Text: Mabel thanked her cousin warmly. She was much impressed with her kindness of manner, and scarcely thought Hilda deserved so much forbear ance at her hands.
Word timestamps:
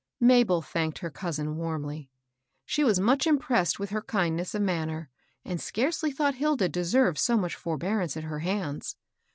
Mabel 0.19 0.63
thanked 0.63 0.97
her 0.97 1.11
cousin 1.11 1.57
warmly. 1.57 2.09
She 2.65 2.83
was 2.83 2.99
much 2.99 3.27
impressed 3.27 3.77
with 3.79 3.91
her 3.91 4.01
kindness 4.01 4.55
of 4.55 4.63
manner, 4.63 5.11
and 5.45 5.61
scarcely 5.61 6.11
thought 6.11 6.33
Hilda 6.33 6.69
deserved 6.69 7.19
so 7.19 7.37
much 7.37 7.53
forbear 7.55 8.01
ance 8.01 8.17
at 8.17 8.23
her 8.23 8.39
hands. 8.39 8.95